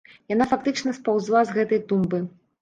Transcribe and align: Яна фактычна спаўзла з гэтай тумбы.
Яна 0.33 0.45
фактычна 0.53 0.93
спаўзла 0.99 1.45
з 1.51 1.55
гэтай 1.59 1.83
тумбы. 1.93 2.23